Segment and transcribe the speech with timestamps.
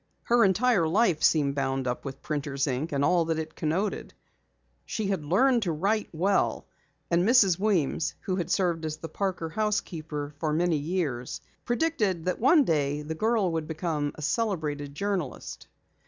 [0.23, 4.15] Her entire life seemed bound up with printer's ink and all that it connoted.
[4.83, 6.65] She had learned to write well
[7.11, 7.59] and Mrs.
[7.59, 13.03] Weems, who had served as the Parker housekeeper for many years, predicted that one day
[13.03, 15.67] the girl would become a celebrated journalist.